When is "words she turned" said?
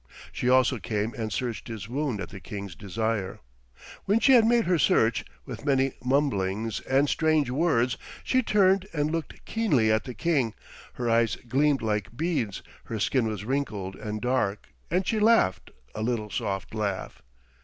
7.51-8.87